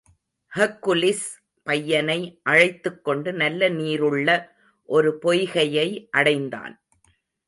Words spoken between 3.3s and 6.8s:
நல்ல நீருள்ள ஒரு பொய்கையை அடைந்தான்.